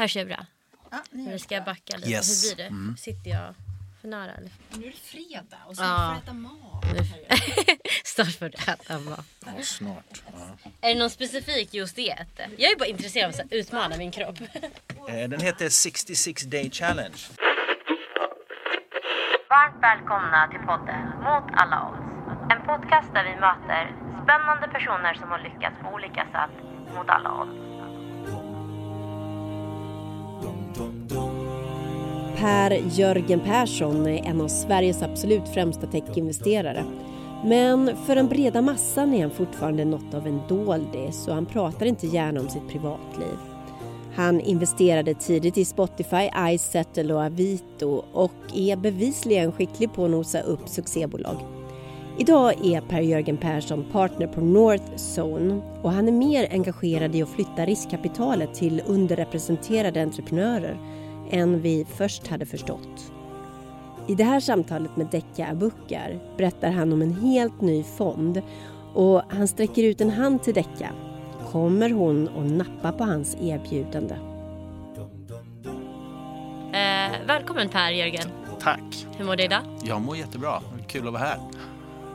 [0.00, 0.46] Hörs jag bra?
[0.90, 2.10] Ja, gör ska jag backa lite?
[2.10, 2.50] Yes.
[2.50, 2.96] Hur blir det?
[2.98, 3.54] Sitter jag
[4.00, 4.50] för nära eller?
[4.76, 6.16] Nu är det fredag och så Ja.
[6.16, 6.84] får äta mat.
[8.04, 9.26] Snart får du äta mat.
[9.46, 10.22] Ja, snart.
[10.32, 10.70] Ja.
[10.80, 12.40] Är det någon specifik just diet?
[12.58, 14.36] Jag är bara intresserad av att utmana min kropp.
[15.08, 17.18] Eh, Den heter 66 Day Challenge.
[19.48, 22.00] Varmt välkomna till podden Mot alla odds.
[22.52, 23.82] En podcast där vi möter
[24.24, 26.64] spännande personer som har lyckats på olika sätt
[26.96, 27.79] mot alla odds.
[32.36, 36.84] Per Jörgen Persson är en av Sveriges absolut främsta techinvesterare.
[37.44, 41.86] Men för den breda massan är han fortfarande något av en doldis och han pratar
[41.86, 43.36] inte gärna om sitt privatliv.
[44.14, 50.40] Han investerade tidigt i Spotify, iSettle och Avito och är bevisligen skicklig på att nosa
[50.40, 51.59] upp succébolag.
[52.20, 57.28] Idag är Per-Jörgen Persson partner på North Zone och han är mer engagerad i att
[57.28, 60.78] flytta riskkapitalet till underrepresenterade entreprenörer
[61.30, 63.12] än vi först hade förstått.
[64.06, 68.42] I det här samtalet med Dekka Abukar berättar han om en helt ny fond
[68.94, 70.90] och han sträcker ut en hand till Dekka.
[71.50, 74.14] Kommer hon att nappa på hans erbjudande?
[76.72, 78.28] Eh, välkommen Per Jörgen.
[78.60, 79.06] Tack.
[79.16, 79.62] Hur mår du idag?
[79.82, 80.60] Jag mår jättebra.
[80.86, 81.38] Kul att vara här.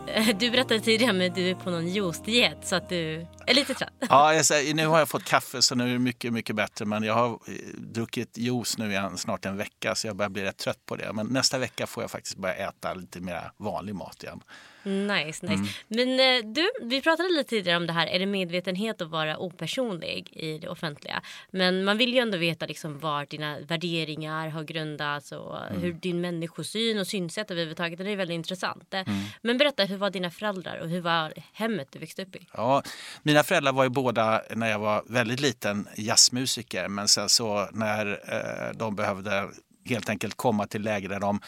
[0.40, 3.94] Du berättade tidigare att du är på någon juicediet så att du är lite trött.
[4.10, 6.86] Ja, jag säger, nu har jag fått kaffe så nu är det mycket, mycket bättre.
[6.86, 10.44] Men jag har eh, druckit juice nu i snart en vecka så jag börjar bli
[10.44, 11.14] rätt trött på det.
[11.14, 14.42] Men nästa vecka får jag faktiskt börja äta lite mer vanlig mat igen.
[14.86, 15.54] Nice, nice.
[15.54, 15.68] Mm.
[15.88, 19.38] Men eh, du, vi pratade lite tidigare om det här, är det medvetenhet att vara
[19.38, 21.22] opersonlig i det offentliga?
[21.52, 25.82] Men man vill ju ändå veta liksom var dina värderingar har grundats och Mm.
[25.82, 28.94] hur din människosyn och synsätt överhuvudtaget, det är väldigt intressant.
[28.94, 29.06] Mm.
[29.42, 32.48] Men berätta, hur var dina föräldrar och hur var hemmet du växte upp i?
[32.54, 32.84] Ja,
[33.24, 36.88] mina föräldrar var ju båda, när jag var väldigt liten, jazzmusiker.
[36.88, 39.50] Men sen så när eh, de behövde
[39.86, 41.40] helt enkelt komma till läge där de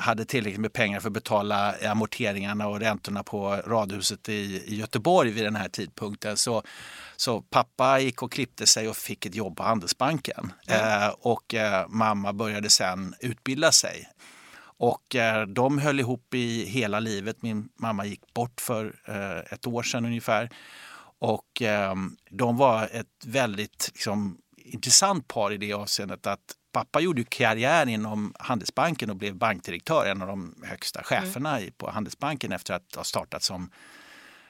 [0.00, 5.30] hade tillräckligt med pengar för att betala amorteringarna och räntorna på radhuset i, i Göteborg
[5.30, 6.36] vid den här tidpunkten.
[6.36, 6.62] Så,
[7.16, 10.52] så pappa gick och klippte sig och fick ett jobb på Handelsbanken.
[10.66, 14.08] Eh, och eh, mamma började sen utbilda sig.
[14.80, 17.42] Och eh, de höll ihop i hela livet.
[17.42, 20.50] Min mamma gick bort för eh, ett år sedan ungefär.
[21.18, 21.94] Och eh,
[22.30, 27.88] de var ett väldigt liksom, intressant par i det avseendet att pappa gjorde ju karriär
[27.88, 32.94] inom Handelsbanken och blev bankdirektör, en av de högsta cheferna i på Handelsbanken efter att
[32.94, 33.70] ha startat som,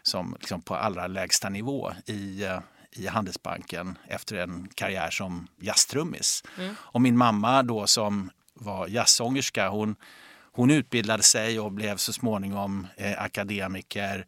[0.03, 2.59] som liksom på allra lägsta nivå i, eh,
[2.92, 6.44] i Handelsbanken efter en karriär som jazztrummis.
[6.75, 9.97] Och min mamma då som var jazzsångerska, hon,
[10.53, 14.26] hon utbildade sig och blev så småningom eh, akademiker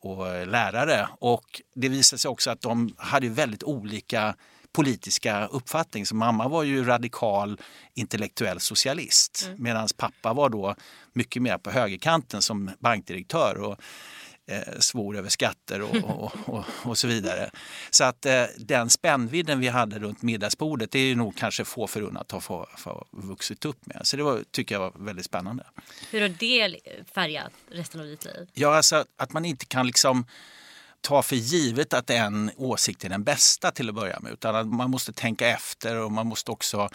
[0.00, 1.08] och lärare.
[1.18, 4.34] Och det visade sig också att de hade väldigt olika
[4.74, 6.06] politiska uppfattning.
[6.06, 7.60] Så mamma var ju radikal
[7.94, 10.74] intellektuell socialist medan pappa var då
[11.12, 13.80] mycket mer på högerkanten som bankdirektör och
[14.46, 17.50] eh, svor över skatter och, och, och, och så vidare.
[17.90, 21.86] Så att eh, den spännvidden vi hade runt middagsbordet det är ju nog kanske få
[21.86, 24.00] förunnat att ha få vuxit upp med.
[24.02, 25.64] Så det var, tycker jag var väldigt spännande.
[26.10, 26.78] Hur har det
[27.14, 28.48] färgat resten av ditt liv?
[28.54, 30.26] Ja, alltså att man inte kan liksom
[31.04, 34.32] ta för givet att en åsikt är den bästa till att börja med.
[34.32, 36.88] Utan att man måste tänka efter och man måste också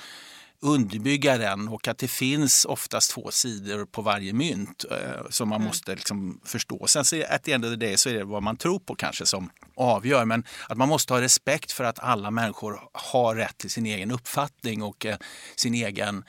[0.61, 4.97] underbygga den och att det finns oftast två sidor på varje mynt eh,
[5.29, 6.87] som man måste liksom förstå.
[6.87, 8.95] Sen så at the end of the day så är det vad man tror på
[8.95, 10.25] kanske som avgör.
[10.25, 14.11] Men att man måste ha respekt för att alla människor har rätt till sin egen
[14.11, 15.17] uppfattning och eh,
[15.55, 16.23] sin egen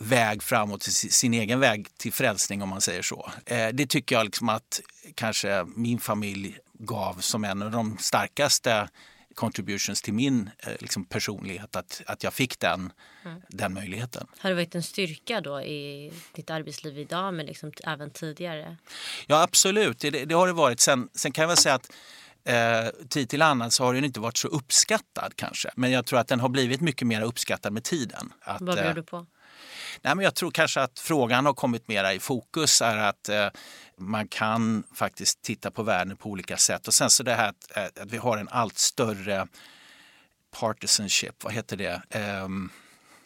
[0.00, 3.30] väg framåt, sin egen väg till frälsning om man säger så.
[3.46, 4.80] Eh, det tycker jag liksom att
[5.14, 8.88] kanske min familj gav som en av de starkaste
[9.34, 12.92] contributions till min eh, liksom personlighet, att, att jag fick den,
[13.48, 14.26] den möjligheten.
[14.38, 18.76] Har det varit en styrka då i ditt arbetsliv idag men liksom även tidigare?
[19.26, 19.98] Ja, absolut.
[19.98, 20.80] Det, det har det varit.
[20.80, 21.90] Sen, sen kan jag väl säga att
[22.44, 25.70] eh, tid till annan så har den inte varit så uppskattad kanske.
[25.76, 28.32] Men jag tror att den har blivit mycket mer uppskattad med tiden.
[28.40, 29.26] Att, Vad eh, beror du på?
[30.02, 32.82] Nej, men jag tror kanske att frågan har kommit mera i fokus.
[32.82, 33.48] är att eh,
[33.98, 36.88] Man kan faktiskt titta på världen på olika sätt.
[36.88, 39.46] Och sen så det här att, eh, att vi har en allt större
[40.60, 42.02] partisanship, vad heter det?
[42.10, 42.70] Ehm,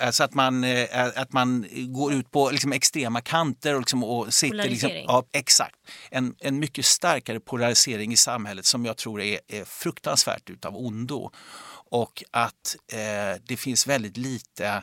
[0.03, 4.35] Alltså att man, eh, att man går ut på liksom extrema kanter och, liksom, och
[4.35, 4.71] sitter...
[4.71, 5.77] Liksom, ja, exakt.
[6.11, 11.31] En, en mycket starkare polarisering i samhället som jag tror är, är fruktansvärt utav ondo.
[11.91, 14.83] Och att eh, det finns väldigt lite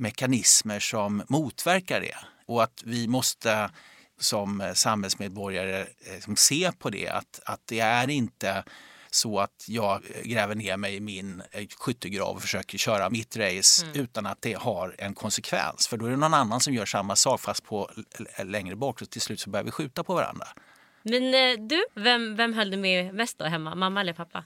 [0.00, 2.16] mekanismer som motverkar det.
[2.46, 3.70] Och att vi måste
[4.18, 8.64] som eh, samhällsmedborgare eh, som se på det att, att det är inte
[9.10, 13.86] så att jag gräver ner mig i min eh, skyttegrav och försöker köra mitt race
[13.94, 15.88] utan att det har en konsekvens.
[15.88, 17.90] För då är det någon annan som gör samma sak fast på
[18.44, 20.46] längre bort och till slut så börjar vi skjuta på varandra.
[21.02, 23.74] Men eh, du, vem, vem höll du med mest då hemma?
[23.74, 24.44] Mamma eller pappa?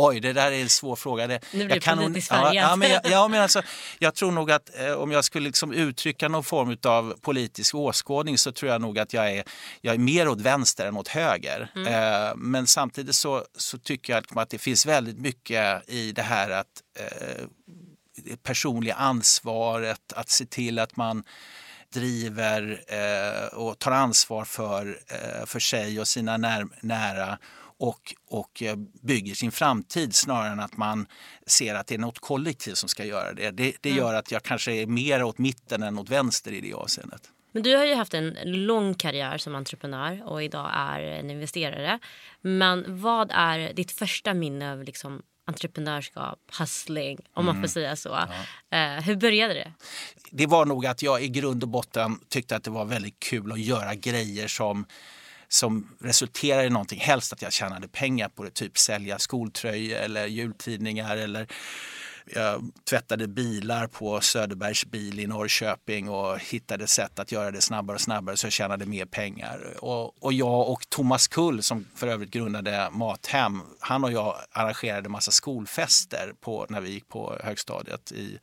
[0.00, 1.26] Oj, det där är en svår fråga.
[1.26, 3.62] Det, Nu blir det nog- politiskt ja, ja, men, jag, ja, men alltså,
[3.98, 8.38] jag tror nog att eh, om jag skulle liksom uttrycka någon form av politisk åskådning
[8.38, 9.44] så tror jag nog att jag är,
[9.80, 11.70] jag är mer åt vänster än åt höger.
[11.74, 11.94] Mm.
[11.94, 16.22] Eh, men samtidigt så, så tycker jag liksom att det finns väldigt mycket i det
[16.22, 17.44] här att eh,
[18.16, 21.24] det personliga ansvaret, att se till att man
[21.92, 27.38] driver eh, och tar ansvar för, eh, för sig och sina när, nära
[27.78, 31.06] och, och eh, bygger sin framtid snarare än att man
[31.46, 33.50] ser att det är något kollektiv som ska göra det.
[33.50, 36.74] Det, det gör att jag kanske är mer åt mitten än åt vänster i det
[36.74, 37.30] avseendet.
[37.52, 41.98] Men du har ju haft en lång karriär som entreprenör och idag är en investerare.
[42.40, 48.16] Men vad är ditt första minne av liksom entreprenörskap, hustling, om man får säga så?
[48.70, 49.72] Eh, hur började det?
[50.30, 53.52] det var nog att jag i grund och botten tyckte att det var väldigt kul
[53.52, 54.86] att göra grejer som
[55.48, 57.00] som resulterar i någonting.
[57.00, 61.46] Helst att jag tjänade pengar på det, typ sälja skoltröjor eller jultidningar eller
[62.34, 67.94] jag tvättade bilar på Söderbergs bil i Norrköping och hittade sätt att göra det snabbare
[67.94, 69.84] och snabbare så jag tjänade mer pengar.
[69.84, 75.08] Och, och jag och Thomas Kull som för övrigt grundade Mathem, han och jag arrangerade
[75.08, 78.38] massa skolfester på, när vi gick på högstadiet i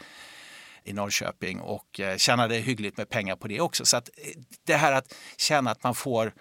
[0.88, 3.86] i Norrköping och eh, tjänade hyggligt med pengar på det också.
[3.86, 6.34] Så att eh, det här att känna att man får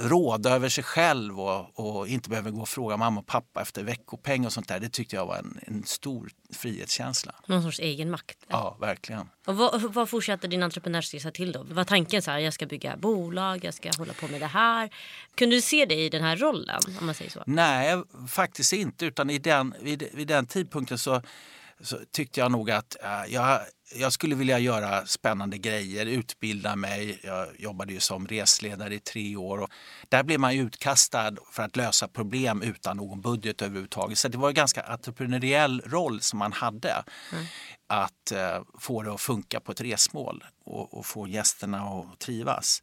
[0.00, 3.82] råda över sig själv och, och inte behöver gå och fråga mamma och pappa efter
[3.82, 4.80] veckopeng och sånt där.
[4.80, 7.34] Det tyckte jag var en, en stor frihetskänsla.
[7.46, 8.38] Någon sorts egen makt?
[8.48, 9.28] Ja, verkligen.
[9.46, 11.62] Och vad, vad fortsatte din entreprenörsresa till då?
[11.62, 14.90] Var tanken så här, jag ska bygga bolag, jag ska hålla på med det här.
[15.34, 16.80] Kunde du se dig i den här rollen?
[17.00, 17.42] Om man säger så?
[17.46, 19.06] Nej, faktiskt inte.
[19.06, 21.22] Utan i den, vid, vid den tidpunkten så,
[21.80, 23.60] så tyckte jag nog att eh, jag,
[23.94, 27.20] jag skulle vilja göra spännande grejer, utbilda mig.
[27.22, 29.58] Jag jobbade ju som resledare i tre år.
[29.58, 29.70] Och
[30.08, 34.18] där blev man utkastad för att lösa problem utan någon budget överhuvudtaget.
[34.18, 37.04] Så det var en ganska entreprenöriell roll som man hade.
[37.86, 42.82] Att eh, få det att funka på ett resmål och, och få gästerna att trivas.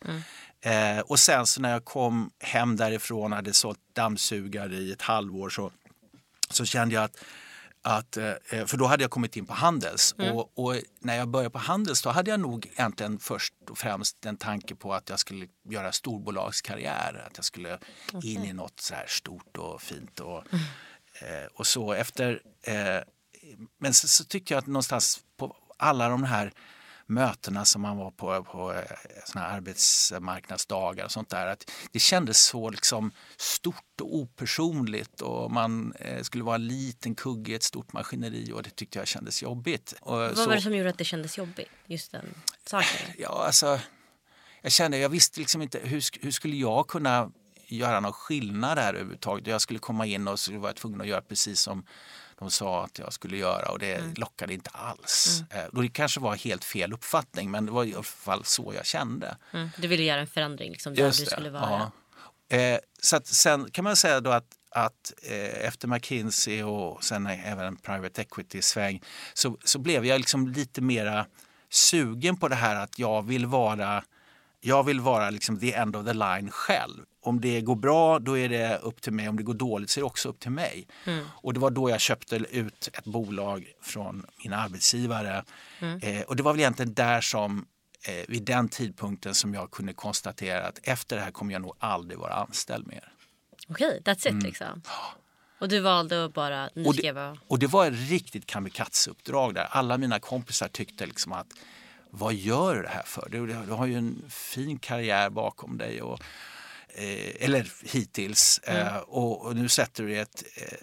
[0.61, 5.49] Eh, och sen så när jag kom hem därifrån hade sålt dammsugare i ett halvår
[5.49, 5.71] så,
[6.49, 7.17] så kände jag att
[7.87, 11.49] att, eh, för då hade jag kommit in på Handels och, och när jag började
[11.49, 15.19] på Handels då hade jag nog egentligen först och främst en tanke på att jag
[15.19, 17.25] skulle göra storbolagskarriär.
[17.27, 17.79] Att jag skulle
[18.23, 20.43] in i något så här stort och fint och,
[21.21, 22.41] eh, och så efter.
[22.61, 22.99] Eh,
[23.77, 26.51] men så, så tyckte jag att någonstans på alla de här
[27.09, 28.81] mötena som man var på, på eh,
[29.25, 31.47] såna arbetsmarknadsdagar och sånt där.
[31.47, 37.15] Att det kändes så liksom stort och opersonligt och man eh, skulle vara en liten
[37.15, 39.93] kugge i ett stort maskineri och det tyckte jag kändes jobbigt.
[40.01, 41.69] Och Vad så- var det som gjorde att det kändes jobbigt?
[41.85, 42.25] Just den
[42.65, 43.07] saken?
[43.17, 43.79] Ja, alltså,
[44.61, 47.31] jag kände, jag visste liksom inte hur, hur skulle jag kunna
[47.67, 49.47] göra någon skillnad här överhuvudtaget.
[49.47, 51.85] Jag skulle komma in och så var jag tvungen att göra precis som
[52.39, 55.43] de sa att jag skulle göra och det lockade inte alls.
[55.49, 58.73] Eh, och det kanske var helt fel uppfattning men det var i alla fall så
[58.75, 59.37] jag kände.
[59.53, 59.69] Mm.
[59.77, 61.91] Du ville göra en förändring liksom, där Just du det, skulle vara.
[62.49, 62.57] Ja.
[62.57, 67.27] Eh, så att sen kan man säga då att, att eh, efter McKinsey och sen
[67.27, 69.01] även private equity-sväng
[69.33, 71.25] så, så blev jag liksom lite mera
[71.69, 74.03] sugen på det här att jag vill vara
[74.67, 77.03] jag vill vara liksom the end of the line själv.
[77.21, 79.99] Om det går bra då är det upp till mig, om det går dåligt så
[79.99, 80.87] är det också upp till mig.
[81.25, 85.43] Och det var då jag köpte ut ett bolag från min arbetsgivare.
[86.01, 87.65] Eh, och det var väl egentligen där som
[88.07, 91.73] eh, vid den tidpunkten som jag kunde konstatera att efter det här kommer jag nog
[91.79, 93.11] aldrig vara anställd mer.
[93.69, 94.81] Okej, that's it liksom.
[95.59, 96.87] Och du valde att bara, Mm.
[96.87, 99.67] Och det, och det var ett riktigt kamikaze-uppdrag där.
[99.71, 101.47] Alla mina kompisar tyckte liksom att
[102.11, 103.27] vad gör du det här för?
[103.31, 106.01] Du, du har ju en fin karriär bakom dig.
[106.01, 106.19] Och,
[106.87, 108.57] eh, eller hittills.
[108.57, 110.77] Eh, och, och nu sätter du i ett eh,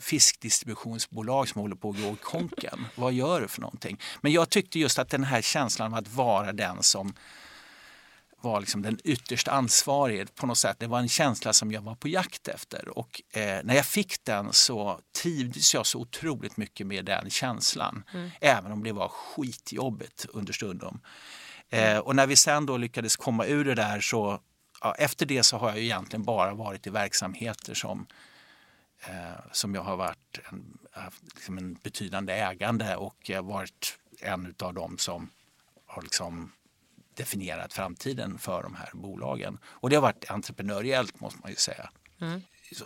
[0.00, 2.84] fiskdistributionsbolag som håller på att gå i konken.
[2.94, 4.00] vad gör du för någonting?
[4.20, 7.14] Men jag tyckte just att den här känslan av att vara den som
[8.44, 10.76] var liksom den ytterst ansvarige på något sätt.
[10.78, 14.24] Det var en känsla som jag var på jakt efter och eh, när jag fick
[14.24, 18.04] den så trivdes jag så otroligt mycket med den känslan.
[18.40, 21.00] Även om det var skitjobbigt understundom.
[21.68, 24.40] Eh, och när vi sen då lyckades komma ur det där så
[24.80, 28.06] ja, efter det så har jag ju egentligen bara varit i verksamheter som
[29.06, 30.78] eh, som jag har varit en,
[31.34, 35.30] liksom en betydande ägande och eh, varit en av dem som
[35.86, 36.52] har liksom
[37.16, 39.58] definierat framtiden för de här bolagen.
[39.64, 41.90] Och det har varit entreprenöriellt måste man ju säga.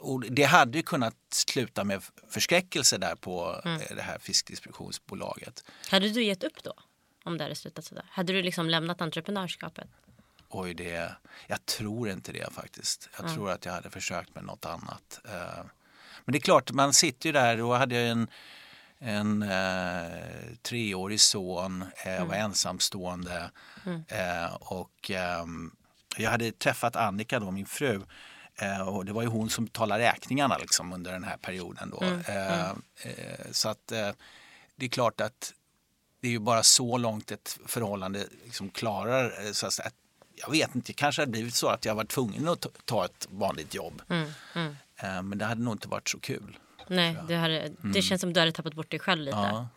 [0.00, 3.80] och det hade ju kunnat sluta med förskräckelse där på Mm.
[3.80, 5.64] eh, det här fiskdistributionsbolaget.
[5.90, 6.72] Hade du gett upp då?
[7.24, 8.04] Om det hade slutat sådär?
[8.10, 9.88] Hade du liksom lämnat entreprenörskapet?
[10.48, 11.12] Oj, det,
[11.46, 13.08] jag tror inte det faktiskt.
[13.20, 15.20] Jag tror att jag hade försökt med något annat.
[15.24, 15.64] Eh,
[16.24, 17.56] Men det är klart, man sitter ju där.
[17.56, 18.28] Då hade jag en,
[18.98, 23.50] en eh, treårig son, eh, jag var ensamstående.
[24.08, 25.70] Eh, och ehm,
[26.16, 28.02] jag hade träffat Annika, då, min fru.
[28.54, 31.90] Eh, och det var ju hon som betalade räkningarna liksom, under den här perioden.
[31.90, 32.04] Då.
[32.32, 32.74] Eh, eh,
[33.52, 33.86] så att
[34.76, 35.52] det är klart att
[36.20, 39.52] det är ju bara så långt ett förhållande liksom klarar.
[39.52, 39.80] Så att,
[40.34, 43.74] jag vet inte, kanske hade blivit så att jag var tvungen att ta- ett vanligt
[43.74, 44.02] jobb.
[44.08, 46.58] Mm, Eh, Men det hade nog inte varit så kul.
[46.90, 49.36] Nej, det, hade, det känns som du hade tappat bort dig själv lite.
[49.36, 49.50] Mm.
[49.50, 49.68] Ja.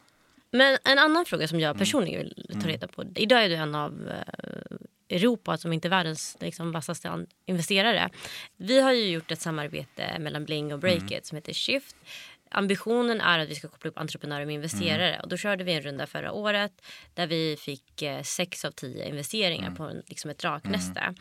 [0.52, 1.68] Men en annan fråga som Mm.
[1.68, 3.04] jag personligen vill ta reda på.
[3.16, 8.10] Idag är du en av eh, Europa, som inte världens liksom, vassaste investerare.
[8.58, 11.24] Vi har ju gjort ett samarbete mellan Bling och Breakit Mm.
[11.24, 11.96] som heter Shift.
[12.54, 15.10] Ambitionen är att vi ska koppla upp entreprenörer med investerare.
[15.10, 15.22] Mm.
[15.22, 16.72] Och då körde vi en runda förra året
[17.14, 19.76] där vi fick eh, sex av tio investeringar Mm.
[19.78, 21.16] på en, liksom ett draknäste.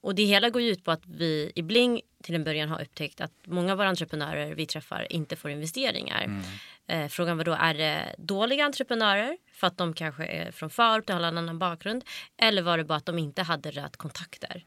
[0.00, 2.82] Och det hela går ju ut på att vi i Bling till en början har
[2.82, 6.42] upptäckt att många av våra entreprenörer vi träffar inte får investeringar.
[6.86, 11.10] Eh, frågan var då, är det dåliga entreprenörer för att de kanske är från förort
[11.10, 12.04] och har en annan bakgrund?
[12.36, 14.64] Eller var det bara att de inte hade rätt kontakter?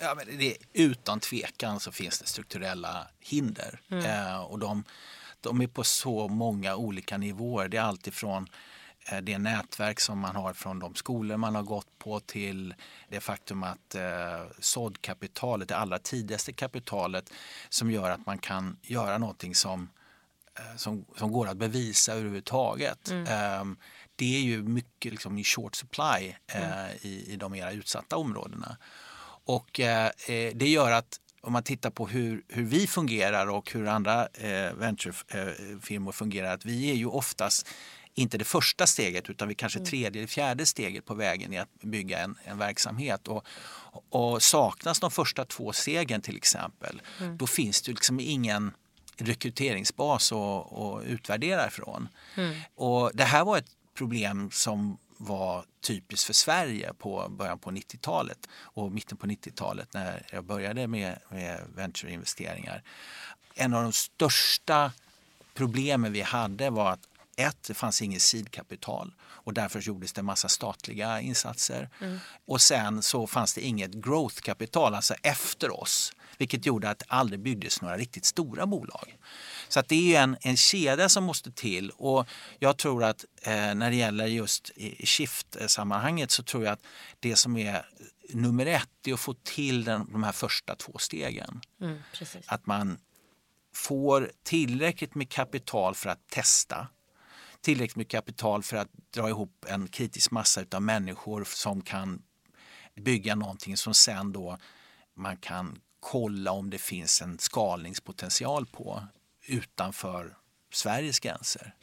[0.00, 3.80] Ja, men det, utan tvekan så finns det strukturella hinder.
[3.90, 4.84] Eh, och de,
[5.40, 7.68] de är på så många olika nivåer.
[7.68, 8.46] Det är alltifrån
[9.22, 12.74] det nätverk som man har från de skolor man har gått på till
[13.08, 17.32] det faktum att eh, såddkapitalet, det allra tidigaste kapitalet
[17.68, 19.90] som gör att man kan göra någonting som
[20.58, 23.10] eh, som, som går att bevisa överhuvudtaget.
[23.10, 23.76] Ehm,
[24.16, 28.76] det är ju mycket liksom i short supply eh, i, i de mera utsatta områdena.
[29.44, 33.72] Och eh, eh, det gör att om man tittar på hur, hur vi fungerar och
[33.72, 37.68] hur andra eh, venturefirmor fungerar, att vi är ju oftast
[38.14, 41.80] inte det första steget utan vi kanske tredje eller fjärde steget på vägen i att
[41.80, 43.28] bygga en, en verksamhet.
[43.28, 43.46] Och,
[44.10, 47.02] och saknas de första två stegen till exempel,
[47.38, 48.72] då finns det liksom ingen
[49.16, 52.08] rekryteringsbas att, att utvärdera ifrån.
[52.74, 58.48] Och det här var ett problem som var typiskt för Sverige på början på 90-talet
[58.54, 62.82] och mitten på 90-talet när jag började med, med ventureinvesteringar.
[63.54, 64.92] En av de största
[65.54, 70.48] problemen vi hade var att ett, det fanns inget sidkapital och därför gjordes det massa
[70.48, 71.88] statliga insatser.
[72.46, 77.40] Och sen så fanns det inget growth-kapital, alltså efter oss, vilket gjorde att det aldrig
[77.40, 79.18] byggdes några riktigt stora bolag.
[79.68, 83.74] Så att det är en, en kedja som måste till och jag tror att eh,
[83.74, 84.70] när det gäller just
[85.04, 86.82] Shift-sammanhanget så tror jag att
[87.20, 87.86] det som är
[88.34, 91.60] nummer ett är att få till den, de här första två stegen.
[91.80, 91.98] Mm.
[92.46, 92.98] Att man
[93.74, 96.88] får tillräckligt med kapital för att testa.
[97.62, 102.22] Tillräckligt med kapital för att dra ihop en kritisk massa av människor som kan
[102.96, 104.58] bygga någonting som sen då
[105.14, 109.06] man kan kolla om det finns en skalningspotential på
[109.46, 110.36] utanför
[110.72, 111.74] Sveriges gränser.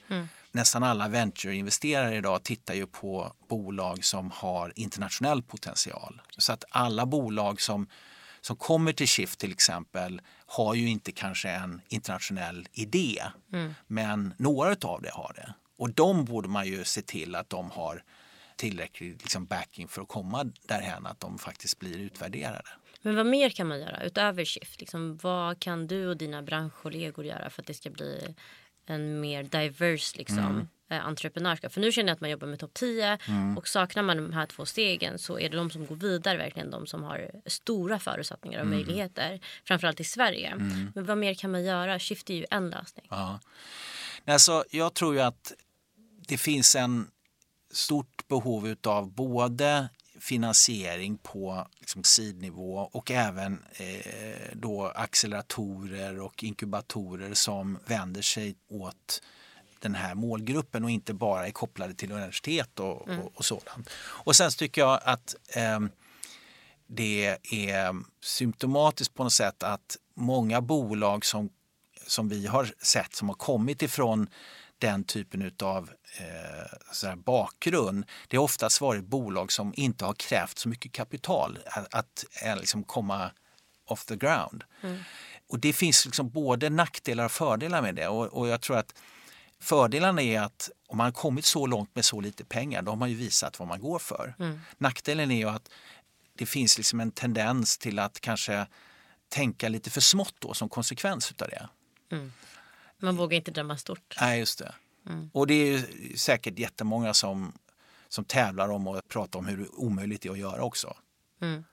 [0.52, 6.22] Nästan alla ventureinvesterare idag tittar ju på bolag som har internationell potential.
[6.38, 7.88] Så att alla bolag som,
[8.42, 13.24] som kommer till Shift till exempel har ju inte kanske en internationell idé.
[13.88, 15.54] Men några av det har det.
[15.80, 18.04] Och de borde man ju se till att de har
[18.56, 22.70] tillräcklig liksom, backing för att komma därhän att de faktiskt blir utvärderade.
[23.02, 24.80] Men vad mer kan man göra utöver Shift?
[24.80, 28.36] Liksom, vad kan du och dina branschkollegor göra för att det ska bli
[28.86, 31.74] en mer diverse liksom, eh, entreprenörskap?
[31.74, 33.18] För nu känner jag att man jobbar med topp 10
[33.58, 36.72] och saknar man de här två stegen så är det de som går vidare verkligen
[36.72, 39.40] de som har stora förutsättningar och möjligheter.
[39.66, 40.56] Framförallt i Sverige.
[40.96, 42.00] Men vad mer kan man göra?
[42.00, 43.08] Shift är ju en lösning.
[43.10, 43.40] Ja.
[44.26, 45.54] Alltså, jag tror ju att
[46.30, 47.08] det finns en
[47.72, 57.34] stort behov av både finansiering på liksom, sidnivå och även eh, då acceleratorer och inkubatorer
[57.34, 59.22] som vänder sig åt
[59.80, 63.90] den här målgruppen och inte bara är kopplade till universitet och, och, och sådant.
[64.00, 65.90] Och sen tycker jag att ehm,
[66.88, 71.50] det är symptomatiskt på något sätt att många bolag som,
[72.08, 74.28] som vi har sett som har kommit ifrån
[74.80, 75.90] den typen av
[77.04, 78.06] eh, bakgrund.
[78.28, 82.58] Det har oftast varit bolag som inte har krävt så mycket kapital att, att eh,
[82.58, 83.32] liksom komma
[83.86, 84.64] off the ground.
[85.50, 88.08] Och det finns liksom både nackdelar och fördelar med det.
[88.08, 88.94] Och, och jag tror att
[89.62, 92.96] Fördelen är att om man har kommit så långt med så lite pengar, då har
[92.96, 94.36] man ju visat vad man går för.
[94.78, 95.70] Nackdelen är ju att
[96.38, 98.68] det finns liksom en tendens till att kanske
[99.30, 101.70] tänka lite för smått då som konsekvens utav det.
[103.00, 104.16] Man vågar inte drömma stort.
[104.22, 104.76] Nej, just det.
[105.34, 105.84] Och det är
[106.18, 107.54] säkert jättemånga som,
[108.08, 110.98] som tävlar om att prata om hur omöjligt det är att göra också.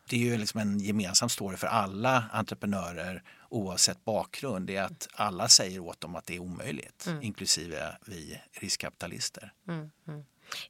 [0.09, 4.67] Det är ju liksom en gemensam story för alla entreprenörer oavsett bakgrund.
[4.67, 9.53] Det är att alla säger åt dem att det är omöjligt, inklusive vi riskkapitalister.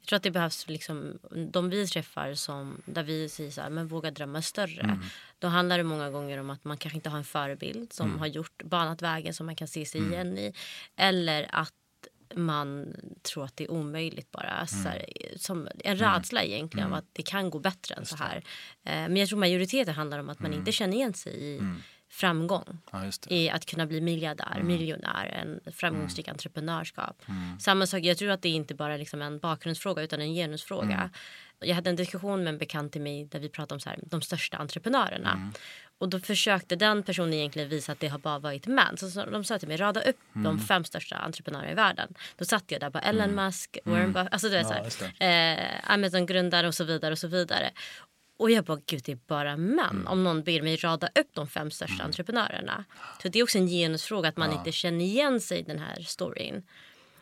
[0.01, 1.19] Jag tror att det behövs liksom,
[1.53, 4.81] de vi träffar som, där vi säger så här, men våga drömma större.
[4.81, 4.99] Mm.
[5.39, 8.19] Då handlar det många gånger om att man kanske inte har en förebild som Mm.
[8.19, 10.53] har gjort, banat vägen som man kan se sig igen i.
[10.97, 11.73] Eller att
[12.35, 14.67] man tror att det är omöjligt bara.
[14.67, 15.39] Så här, Mm.
[15.39, 18.37] som en rädsla egentligen av att det kan gå bättre än så här.
[18.85, 21.61] Eh, Men jag tror majoriteten handlar om att man inte känner igen sig i
[22.11, 23.11] framgång Mm.
[23.29, 24.67] Ja, i att kunna bli miljardär, Mm.
[24.67, 27.23] miljonär, en framgångsrik entreprenörskap.
[27.61, 30.95] Samma sak, jag tror att det är inte bara liksom en bakgrundsfråga utan en genusfråga.
[30.95, 31.11] Mm.
[31.61, 33.99] Jag hade en diskussion med en bekant till mig där vi pratade om så här,
[34.03, 35.53] de största entreprenörerna.
[35.99, 38.97] Och då försökte den personen egentligen visa att det har bara varit män.
[38.97, 42.15] Så, de sa till mig, rada upp de fem största entreprenörerna i världen.
[42.37, 45.57] Då satt jag där bara Elon Musk, Warren Buffett, alltså du vet, Ja, så här,
[45.59, 47.71] eh, Amazon-grundare och så vidare och så vidare.
[48.37, 50.07] Och jag bara, gud det är bara män.
[50.07, 52.85] Om någon ber mig rada upp de fem största entreprenörerna.
[53.23, 56.01] Så det är också en genusfråga att man inte känner igen sig i den här
[56.01, 56.63] storyn.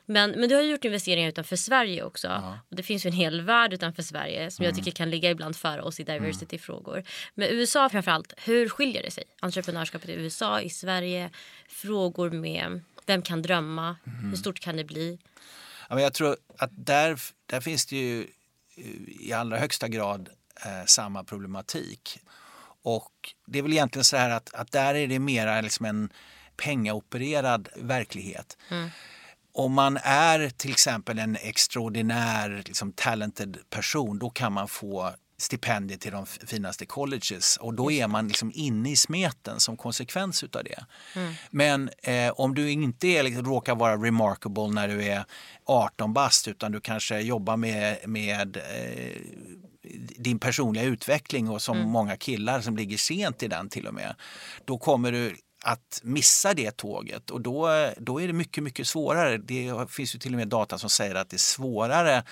[0.06, 2.58] Men, men du har ju gjort investeringar utanför Sverige också.
[2.70, 5.56] Och det finns ju en hel värld utanför Sverige som jag tycker kan ligga ibland
[5.56, 7.02] före oss i diversity-frågor.
[7.34, 9.24] Men USA framförallt, hur skiljer det sig?
[9.40, 11.30] Entreprenörskapet i USA, i Sverige,
[11.68, 13.96] frågor med vem kan drömma,
[14.30, 15.18] hur stort kan det bli?
[15.88, 18.20] Ja, men jag tror att där, där finns det ju
[18.76, 20.28] eh, i allra högsta grad
[20.64, 22.18] eh, samma problematik.
[22.82, 23.12] Och
[23.46, 26.12] det är väl egentligen så här att, att där är det mera liksom en
[26.56, 28.56] pengaopererad verklighet.
[29.52, 35.98] Om man är till exempel en extraordinär liksom, talented person då kan man få stipendier
[35.98, 40.64] till de finaste colleges och då är man liksom inne i smeten som konsekvens utav
[40.64, 40.84] det.
[41.50, 45.24] Men eh, om du inte är, liksom, råkar vara remarkable när du är
[45.64, 49.20] 18 bast utan du kanske jobbar med, med eh,
[50.16, 54.14] din personliga utveckling och som många killar som ligger sent i den till och med.
[54.64, 59.38] Då kommer du att missa det tåget och då, då är det mycket, mycket svårare.
[59.38, 62.24] Det finns ju till och med data som säger att det är svårare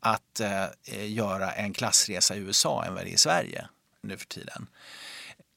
[0.00, 3.68] att eh, göra en klassresa i USA än vad det är i Sverige
[4.02, 4.66] nu för tiden.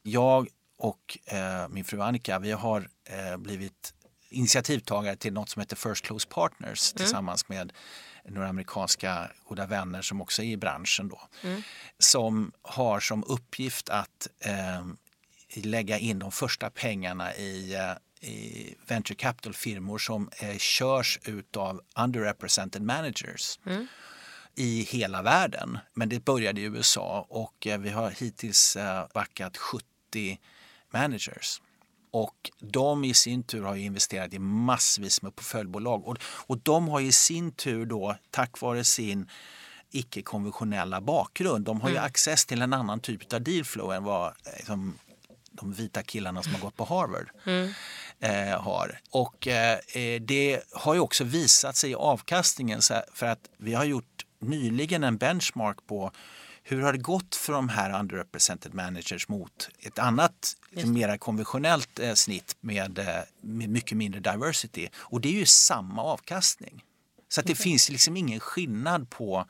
[0.03, 3.93] Jag och eh, min fru Annika vi har eh, blivit
[4.35, 7.73] initiativtagare till något som heter First Close Partners tillsammans med
[8.25, 11.21] några amerikanska goda vänner som också är i branschen då.
[11.99, 14.85] Som har som uppgift att eh,
[15.63, 22.81] lägga in de första pengarna i, eh, i venture capital-firmor som eh, körs utav underrepresented
[22.81, 23.59] managers
[24.55, 25.77] i hela världen.
[25.93, 30.39] Men det började i USA och eh, vi har hittills eh, backat 70
[30.89, 31.61] managers.
[32.15, 36.07] Och de i sin tur har ju investerat i massvis med portföljbolag.
[36.07, 39.29] Och, och de har i sin tur då tack vare sin
[39.91, 44.99] icke-konventionella bakgrund, de har ju access till en annan typ av dealflow än vad liksom,
[45.51, 47.29] de vita killarna som har gått på Harvard
[48.19, 48.99] eh, har.
[49.09, 52.81] Och eh, eh, det har ju också visat sig i avkastningen.
[53.13, 56.11] För att vi har gjort nyligen en benchmark på
[56.67, 62.13] hur har det gått för de här underrepresented managers mot ett annat mer konventionellt eh,
[62.13, 64.87] snitt med, eh, med mycket mindre diversity.
[64.95, 66.83] Och det är ju samma avkastning.
[67.29, 69.45] Så att det finns liksom ingen skillnad på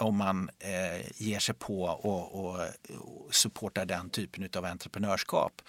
[0.00, 2.60] om man eh, ger sig på och, och,
[2.98, 5.62] och supportar den typen av entreprenörskap.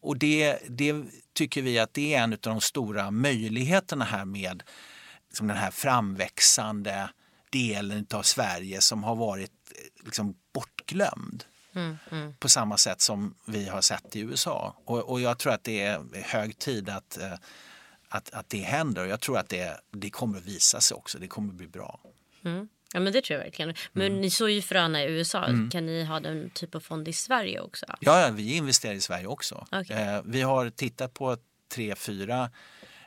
[0.00, 4.62] Och det, det tycker vi att det är en av de stora möjligheterna här med
[5.28, 7.10] liksom den här framväxande
[7.50, 9.52] delen av Sverige som har varit
[10.04, 11.44] liksom bortglömd.
[12.38, 14.76] På samma sätt som vi har sett i USA.
[14.84, 17.32] Och, och jag tror att det är hög tid att, eh,
[18.08, 19.02] att, att det händer.
[19.02, 21.18] Och jag tror att det, det kommer att visa sig också.
[21.18, 22.00] Det kommer att bli bra.
[22.92, 23.74] Ja men det tror jag verkligen.
[23.92, 24.20] Men Mm.
[24.20, 25.46] ni såg ju fröna i USA.
[25.72, 27.86] Kan ni ha den typ av fond i Sverige också?
[28.00, 29.66] Ja, ja, vi investerar i Sverige också.
[29.72, 29.96] Okej.
[29.96, 31.36] Eh, vi har tittat på
[31.68, 32.50] tre, fyra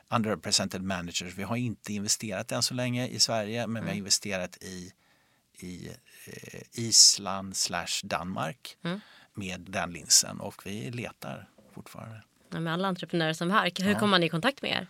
[0.08, 1.34] underrepresented managers.
[1.36, 4.92] Vi har inte investerat än så länge i Sverige men vi har investerat i,
[5.64, 5.90] i
[6.26, 8.76] eh, Island slash Danmark
[9.34, 12.22] med den linsen och vi letar fortfarande.
[12.52, 13.72] Ja, med alla entreprenörer som här.
[13.82, 14.86] Hur kommer man i kontakt med er?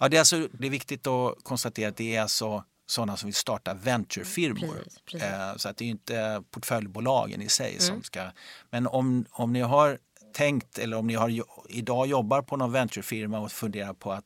[0.00, 3.26] Ja, det, är alltså, det är viktigt att konstatera att det är alltså sådana som
[3.26, 4.74] vill starta venturefirmor.
[4.74, 5.22] Precis, precis.
[5.22, 8.30] Eh, Så att det är inte portföljbolagen i sig som ska...
[8.70, 9.98] Men om, om ni har
[10.34, 14.24] tänkt eller om ni har, idag jobbar på någon venturefirma och funderar på att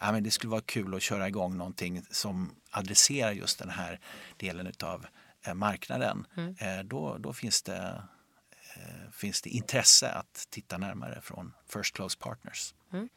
[0.00, 4.00] ja, men det skulle vara kul att köra igång någonting som adresserar just den här
[4.36, 5.06] delen av
[5.54, 6.26] marknaden.
[6.58, 8.02] Eh, Då, då finns det
[8.76, 12.74] eh, finns det intresse att titta närmare från First Close Partners.
[12.92, 13.08] Mm.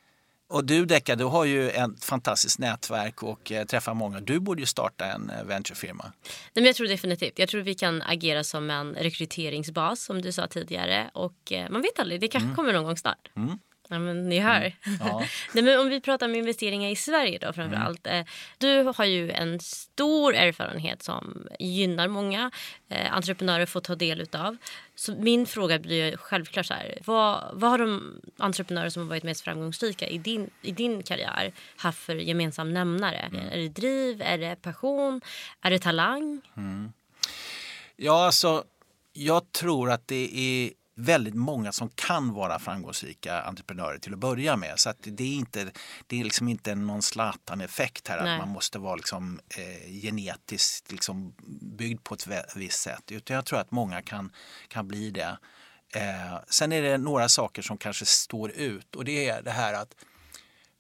[0.49, 4.19] Och du Decca, du har ju ett fantastiskt nätverk och eh, träffar många.
[4.19, 6.03] Du borde ju starta en eh, venturefirma.
[6.03, 7.39] Nej, men jag tror definitivt.
[7.39, 11.11] Jag tror vi kan agera som en rekryteringsbas som du sa tidigare.
[11.13, 13.31] Och eh, man vet aldrig, det kanske kommer någon gång snart.
[13.35, 13.59] Mm.
[13.87, 14.73] Ja, men ni hör.
[14.99, 15.23] Ja.
[15.53, 18.07] Nej, men om vi pratar om investeringar i Sverige då framför allt.
[18.07, 18.21] Eh,
[18.57, 22.51] du har ju en stor erfarenhet som gynnar många
[22.89, 24.57] eh, entreprenörer får ta del utav.
[24.95, 26.97] Så min fråga blir självklart så här.
[27.05, 31.53] Vad, vad har de entreprenörer som har varit mest framgångsrika i din, i din karriär
[31.75, 33.29] haft för gemensam nämnare?
[33.51, 34.21] Är det driv?
[34.21, 35.21] Är det passion?
[35.61, 36.41] Är det talang?
[37.95, 38.63] Ja, alltså,
[39.13, 44.57] jag tror att det är väldigt många som kan vara framgångsrika entreprenörer till att börja
[44.57, 44.79] med.
[44.79, 45.71] Så att det är inte,
[46.07, 48.33] det är liksom inte någon Zlatan-effekt här Nej.
[48.33, 51.33] att man måste vara liksom, eh, genetiskt liksom
[51.77, 53.11] byggd på ett visst sätt.
[53.11, 54.31] Utan jag tror att många kan,
[54.67, 55.37] kan bli det.
[55.93, 59.73] Eh, sen är det några saker som kanske står ut och det är det här
[59.73, 59.95] att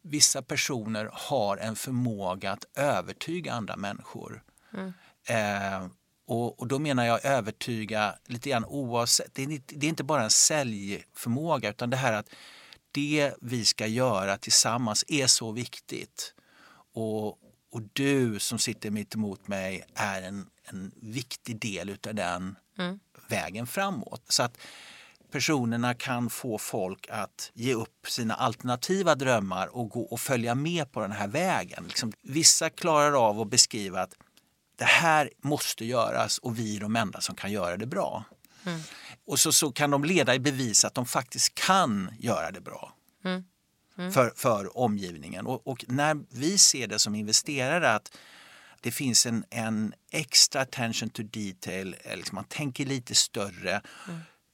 [0.01, 4.43] vissa personer har en förmåga att övertyga andra människor.
[5.27, 5.87] Eh,
[6.27, 9.33] och, och då menar jag övertyga lite grann oavsett.
[9.33, 12.29] Det är, inte- det är inte bara en säljförmåga utan det här att
[12.91, 16.33] det vi ska göra tillsammans är så viktigt.
[16.93, 17.27] Och,
[17.71, 22.55] och du som sitter mitt emot mig är en, en viktig del utav den
[23.27, 24.21] vägen framåt.
[24.29, 24.57] Så att
[25.31, 30.91] personerna kan få folk att ge upp sina alternativa drömmar och gå och följa med
[30.91, 31.83] på den här vägen.
[31.87, 34.13] Liksom, vissa klarar av att beskriva att
[34.77, 38.23] det här måste göras och vi är de enda som kan göra det bra.
[39.25, 42.93] Och så, så kan de leda i bevis att de faktiskt kan göra det bra.
[44.13, 45.47] För, för omgivningen.
[45.47, 48.17] Och, och när vi ser det som investerare att
[48.81, 53.81] det finns en, en extra attention to detail, liksom man tänker lite större,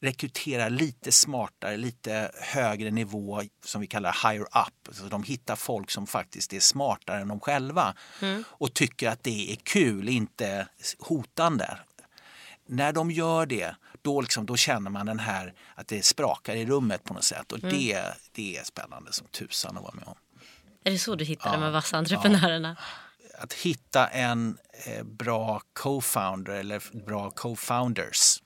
[0.03, 4.95] rekryterar lite smartare, lite högre nivå som vi kallar higher up.
[4.95, 7.95] Så de hittar folk som faktiskt är smartare än de själva
[8.43, 10.67] och tycker att det är kul, inte
[10.99, 11.77] hotande.
[12.67, 16.65] När de gör det, då, liksom, då känner man den här att det sprakar i
[16.65, 20.15] rummet på något sätt och det, det är spännande som tusan att vara med om.
[20.83, 22.77] Är det så du hittar de här vassa entreprenörerna?
[23.37, 28.41] att hitta en eh, bra co-founder eller bra co-founders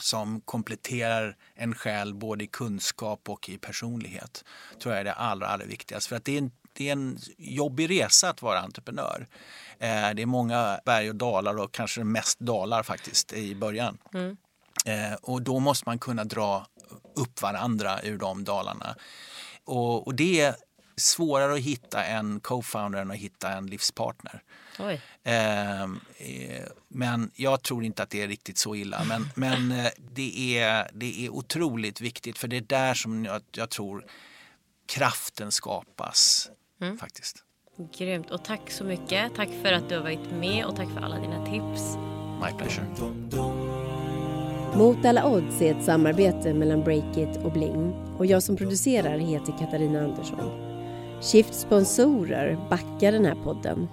[0.00, 4.44] som kompletterar en själv både i kunskap och i personlighet
[4.82, 6.08] tror jag är det allra, allra viktigaste.
[6.08, 9.26] För att det är en, det är en jobbig resa att vara entreprenör.
[9.78, 13.98] Eh, det är många berg och dalar och kanske mest dalar faktiskt i början.
[14.86, 16.66] Eh, och då måste man kunna dra
[17.16, 18.96] upp varandra ur de dalarna.
[19.64, 20.54] Och, och det
[20.96, 24.42] svårare att hitta en co-founder än att hitta en livspartner.
[24.78, 25.00] Oj.
[25.24, 29.04] Ehm, eh, men jag tror inte att det är riktigt så illa.
[29.04, 33.42] Men, men eh, det, är, det är otroligt viktigt för det är där som jag,
[33.52, 34.04] jag tror
[34.86, 36.50] kraften skapas.
[37.00, 37.42] faktiskt.
[37.98, 38.30] Grymt.
[38.30, 39.34] Och tack så mycket.
[39.34, 41.96] Tack för att du har varit med och tack för alla dina tips.
[42.42, 42.86] My pleasure.
[44.74, 49.58] Mot alla odds är ett samarbete mellan Breakit och Bling och jag som producerar heter
[49.58, 50.65] Katarina Andersson.
[51.22, 53.88] Shift sponsorer backar den här podden.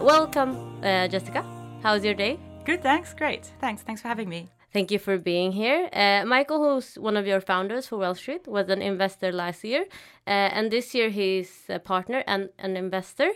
[0.00, 1.44] Welcome uh, Jessica.
[1.82, 2.38] How's your day?
[2.64, 3.14] Good, thanks.
[3.14, 3.52] Great.
[3.60, 3.82] Thanks.
[3.82, 4.48] Thanks for having me.
[4.72, 5.88] Thank you for being here.
[5.92, 9.86] Uh, Michael, who's one of your founders for Wall Street, was an investor last year,
[10.26, 13.30] uh, and this year he's a partner and an investor.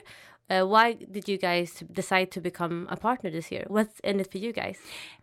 [0.51, 3.65] Uh, why did you guys decide to become a partner this year?
[3.69, 4.79] What's in it for you guys?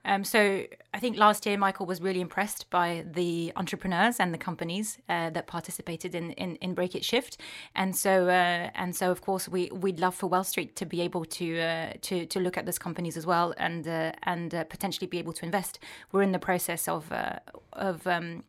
[0.05, 0.63] Um, so
[0.93, 5.29] I think last year Michael was really impressed by the entrepreneurs and the companies uh,
[5.31, 7.37] that participated in, in in Break It Shift,
[7.75, 11.01] and so uh, and so of course we we'd love for Wall Street to be
[11.01, 14.63] able to uh, to to look at those companies as well and uh, and uh,
[14.63, 15.79] potentially be able to invest.
[16.11, 17.11] We're in the process of
[17.73, 18.43] of um,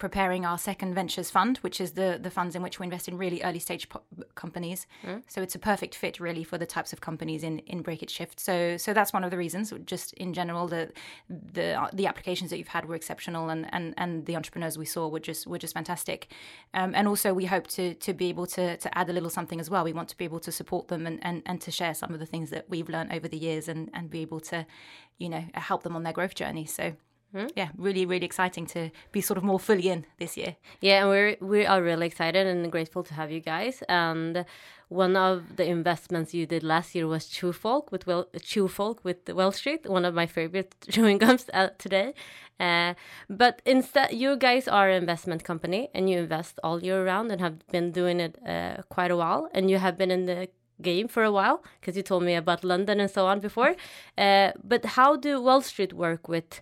[0.00, 3.16] preparing our second ventures fund, which is the the funds in which we invest in
[3.16, 4.02] really early stage po-
[4.34, 4.86] companies.
[5.28, 8.10] So it's a perfect fit, really, for the types of companies in in Break It
[8.10, 8.40] Shift.
[8.40, 9.72] So so that's one of the reasons.
[9.84, 10.90] Just in general, the
[11.28, 15.06] the the applications that you've had were exceptional, and and and the entrepreneurs we saw
[15.06, 16.32] were just were just fantastic.
[16.74, 19.60] Um, and also, we hope to to be able to to add a little something
[19.60, 19.84] as well.
[19.84, 22.20] We want to be able to support them and and and to share some of
[22.20, 24.66] the things that we've learned over the years, and and be able to,
[25.18, 26.66] you know, help them on their growth journey.
[26.66, 26.94] So.
[27.54, 30.56] Yeah, really, really exciting to be sort of more fully in this year.
[30.80, 33.82] Yeah, and we're we are really excited and grateful to have you guys.
[33.88, 34.44] And
[34.88, 39.04] one of the investments you did last year was Chew Folk with well Chew Folk
[39.04, 42.14] with Well Street, one of my favorite chewing gums uh, today.
[42.58, 42.94] Uh,
[43.28, 47.40] but instead, you guys are an investment company and you invest all year round and
[47.40, 49.48] have been doing it uh, quite a while.
[49.54, 50.48] And you have been in the
[50.82, 53.76] game for a while because you told me about London and so on before.
[54.18, 56.60] Uh, but how do Wall Street work with?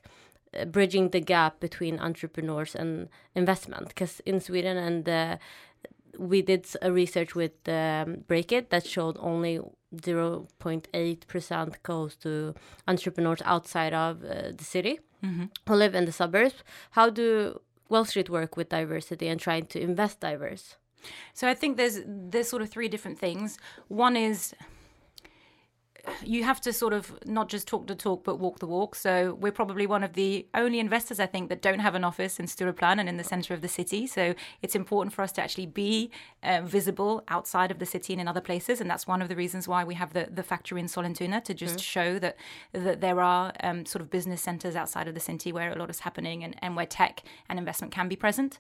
[0.55, 5.37] Uh, bridging the gap between entrepreneurs and investment because in Sweden and uh,
[6.19, 9.61] we did a research with um, Breakit that showed only
[10.67, 12.55] 0.8% goes to
[12.87, 15.47] entrepreneurs outside of uh, the city Mm-hmm.
[15.67, 16.63] who live in the suburbs.
[16.93, 20.77] How do Wall Street work with diversity and trying to invest diverse?
[21.35, 23.59] So I think there's there's sort of three different things.
[23.89, 24.55] One is
[26.23, 28.95] you have to sort of not just talk the talk but walk the walk.
[28.95, 32.39] So we're probably one of the only investors I think that don't have an office
[32.39, 34.07] in Stureplan and in the center of the city.
[34.07, 36.11] So it's important for us to actually be
[36.43, 39.37] uh, visible outside of the city and in other places, and that's one of the
[39.37, 42.37] reasons why we have the the factory in Solentuna to just show that
[42.73, 45.91] that there are um, sort of business centers outside of the city where a lot
[45.91, 48.59] is happening and, and where tech and investment can be present.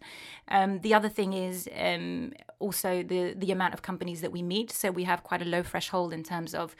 [0.48, 4.70] Um, the other thing is um, also the the amount of companies that we meet.
[4.70, 6.74] So we have quite a low threshold in terms of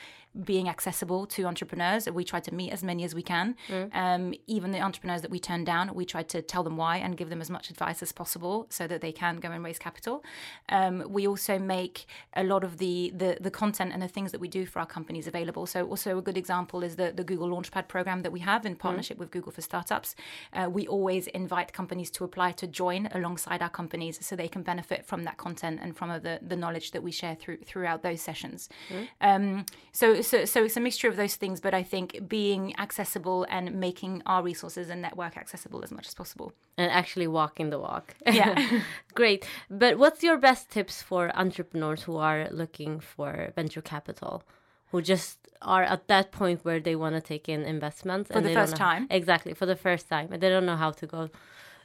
[0.44, 2.08] being accessible to entrepreneurs.
[2.10, 3.56] We try to meet as many as we can.
[3.92, 7.16] Um, even the entrepreneurs that we turn down, we try to tell them why and
[7.16, 10.22] give them as much advice as possible so that they can go and raise capital.
[10.68, 14.40] Um, we also make a lot of the, the the content and the things that
[14.40, 15.64] we do for our companies available.
[15.66, 18.74] So also a good example is the the Google Launchpad program that we have in
[18.76, 20.14] partnership with Google for Startups.
[20.52, 24.62] Uh, we always invite companies to apply to join alongside our companies so they can
[24.62, 28.20] benefit from that content and from the the knowledge that we share through throughout those
[28.28, 28.68] sessions.
[29.20, 29.66] Um,
[30.00, 33.64] so so so it's a mixture of those things, but I think being accessible and
[33.88, 36.48] making our resources and network accessible as much as possible.
[36.81, 38.07] and actually walking the walk.
[38.40, 38.54] Yeah.
[39.20, 39.40] Great.
[39.83, 44.35] But what's your best tips for entrepreneurs who are looking for venture capital?
[44.92, 48.54] Who just are at that point where they want to take in investments For the
[48.61, 49.02] first time?
[49.11, 50.28] Exactly, for the first time.
[50.33, 51.28] And they don't know how to go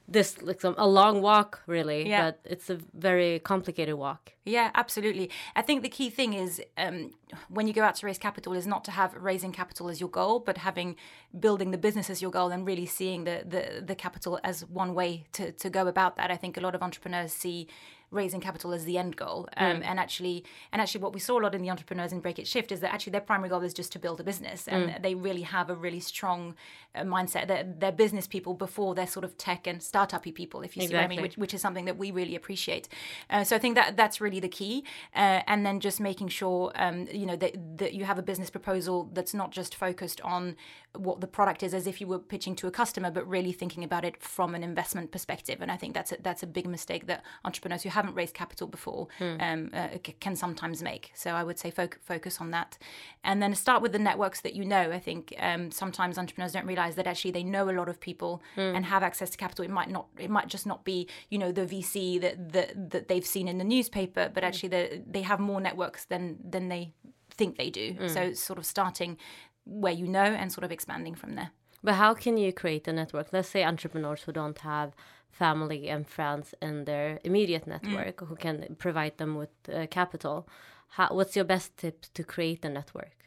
[0.08, 2.24] this like some a long walk really, Yeah.
[2.32, 4.34] but it's a very complicated walk.
[4.46, 5.30] Yeah, absolutely.
[5.56, 7.12] I think the key thing is um,
[7.48, 10.10] when you go out to raise capital is not to have raising capital as your
[10.10, 10.98] goal, but having
[11.40, 14.94] building the business as your goal and really seeing the the, the capital as one
[14.94, 16.30] way to, to go about that.
[16.30, 17.68] I think a lot of entrepreneurs see
[18.14, 21.42] raising capital as the end goal, um, and actually and actually what we saw a
[21.42, 23.74] lot in the entrepreneurs in Break It Shift is that actually their primary goal is
[23.74, 26.56] just to build a business, and they really have a really strong
[26.96, 27.48] uh, mindset.
[27.48, 30.94] They're, they're business people before they're sort of tech and startup-y people, if you see
[30.94, 32.88] what I mean, which, which is something that we really appreciate.
[33.30, 34.84] Uh, so I think that that's really the key,
[35.16, 38.50] uh, and then just making sure um, you know that, that you have a business
[38.50, 40.56] proposal that's not just focused on
[40.96, 43.84] what the product is, as if you were pitching to a customer, but really thinking
[43.84, 45.62] about it from an investment perspective.
[45.62, 48.68] And I think that's a, that's a big mistake that entrepreneurs who haven't raised capital
[48.68, 49.08] before
[49.40, 51.12] um, uh, c- can sometimes make.
[51.16, 52.78] So I would say foc- focus on that,
[53.24, 54.92] and then start with the networks that you know.
[54.92, 58.42] I think um, sometimes entrepreneurs don't realize that actually they know a lot of people
[58.76, 59.64] and have access to capital.
[59.66, 63.08] It might not, it might just not be you know the VC that that, that
[63.08, 66.94] they've seen in the newspaper, but actually they they have more networks than than they
[67.40, 67.96] think they do.
[68.10, 69.18] So sort of starting
[69.66, 71.52] where you know and sort of expanding from there.
[71.84, 73.28] But how can you create a network?
[73.34, 74.94] Let's say entrepreneurs who don't have
[75.32, 80.48] family and friends in their immediate network who can provide them with uh, capital.
[80.90, 83.23] How, what's your best tip to create a network?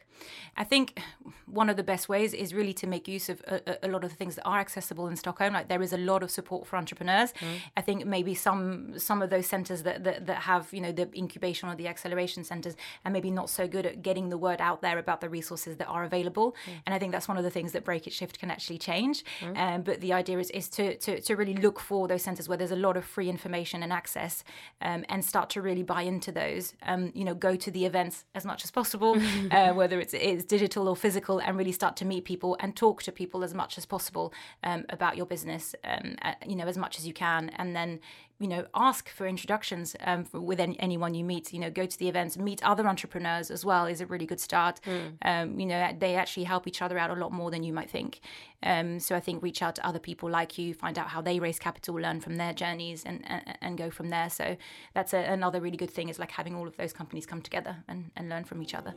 [0.55, 0.99] I think
[1.45, 4.09] one of the best ways is really to make use of a, a- lot of
[4.09, 5.53] the things that are accessible in Stockholm.
[5.53, 7.33] Like there is a lot of support for entrepreneurs.
[7.75, 11.07] I think maybe some some of those centers that, that that have you know the
[11.15, 12.75] incubation or the acceleration centers
[13.05, 15.87] are maybe not so good at getting the word out there about the resources that
[15.87, 16.55] are available.
[16.85, 19.23] And I think that's one of the things that Break It Shift can actually change.
[19.55, 22.57] Um, but the idea is is to, to to really look for those centers where
[22.57, 24.43] there's a lot of free information and access,
[24.81, 26.73] um, and start to really buy into those.
[26.83, 29.17] Um, you know, go to the events as much as possible,
[29.51, 33.03] uh, whether it's it's digital or physical, and really start to meet people and talk
[33.03, 35.75] to people as much as possible um, about your business.
[35.83, 37.99] Um, uh, you know, as much as you can, and then
[38.39, 41.53] you know ask for introductions um, for, with any, anyone you meet.
[41.53, 44.39] You know, go to the events, meet other entrepreneurs as well is a really good
[44.39, 44.79] start.
[45.21, 47.89] Um, you know, they actually help each other out a lot more than you might
[47.89, 48.19] think.
[48.63, 51.39] Um, so I think reach out to other people like you, find out how they
[51.39, 54.29] raise capital, learn from their journeys, and and, and go from there.
[54.29, 54.57] So
[54.93, 57.77] that's a, another really good thing is like having all of those companies come together
[57.87, 58.93] and, and learn from each other.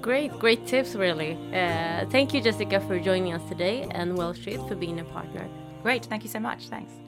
[0.00, 1.34] Great, great tips, really.
[1.52, 5.48] Uh, thank you, Jessica, for joining us today, and Wall Street for being a partner.
[5.82, 6.68] Great, thank you so much.
[6.68, 7.03] Thanks.